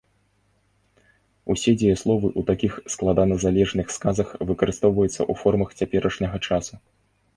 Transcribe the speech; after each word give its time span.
Усе 1.53 1.71
дзеясловы 1.81 2.27
ў 2.31 2.41
такіх 2.49 2.73
складаназалежных 2.93 3.93
сказах 3.99 4.27
выкарыстоўваюцца 4.53 5.17
ў 5.17 5.33
формах 5.43 5.69
цяперашняга 5.81 6.37
часу. 6.51 6.73